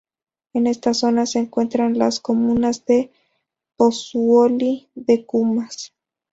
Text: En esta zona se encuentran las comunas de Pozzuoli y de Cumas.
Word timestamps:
En 0.53 0.65
esta 0.65 0.95
zona 0.95 1.27
se 1.27 1.37
encuentran 1.37 1.95
las 1.99 2.19
comunas 2.19 2.85
de 2.85 3.11
Pozzuoli 3.77 4.89
y 4.95 5.03
de 5.03 5.27
Cumas. 5.27 5.93